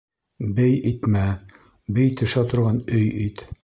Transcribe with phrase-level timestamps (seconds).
[0.59, 1.23] Бей итмә,
[1.99, 3.51] бей төшә торған өй ит.